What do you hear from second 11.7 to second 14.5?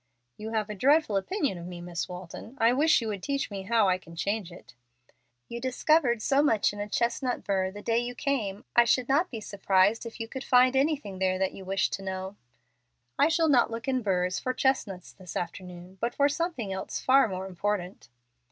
to know." "I shall not look in burrs